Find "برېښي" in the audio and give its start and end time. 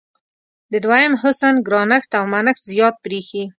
3.03-3.43